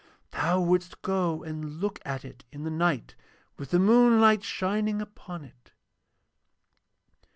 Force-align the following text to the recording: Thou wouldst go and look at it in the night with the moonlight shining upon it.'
Thou 0.31 0.59
wouldst 0.61 1.03
go 1.03 1.43
and 1.43 1.75
look 1.79 1.99
at 2.03 2.25
it 2.25 2.43
in 2.51 2.63
the 2.63 2.71
night 2.71 3.13
with 3.57 3.69
the 3.69 3.77
moonlight 3.77 4.43
shining 4.43 4.99
upon 4.99 5.43
it.' 5.45 5.69